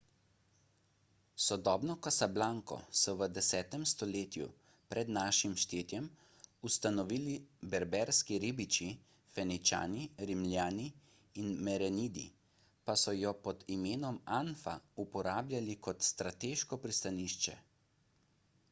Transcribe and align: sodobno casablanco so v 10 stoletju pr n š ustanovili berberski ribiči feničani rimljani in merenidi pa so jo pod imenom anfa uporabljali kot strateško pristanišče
sodobno 1.47 1.95
casablanco 2.05 2.77
so 2.99 3.13
v 3.19 3.25
10 3.33 3.77
stoletju 3.91 4.47
pr 4.93 5.01
n 5.17 5.25
š 5.39 5.51
ustanovili 6.71 7.35
berberski 7.75 8.39
ribiči 8.45 8.89
feničani 9.37 10.07
rimljani 10.31 10.87
in 11.45 11.53
merenidi 11.69 12.27
pa 12.85 12.99
so 13.05 13.15
jo 13.21 13.35
pod 13.47 13.63
imenom 13.79 14.19
anfa 14.41 14.77
uporabljali 15.07 15.79
kot 15.89 16.11
strateško 16.11 16.81
pristanišče 16.87 17.59